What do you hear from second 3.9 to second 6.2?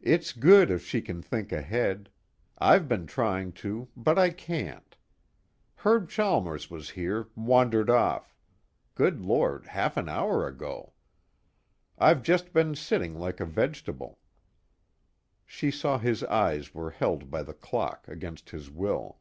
but I can't. Herb